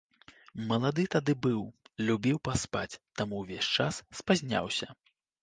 Малады 0.69 1.03
тады 1.15 1.35
быў, 1.45 1.59
любіў 2.07 2.41
паспаць, 2.49 2.99
таму 3.23 3.43
ўвесь 3.43 3.71
час 3.79 4.03
спазняўся. 4.23 4.93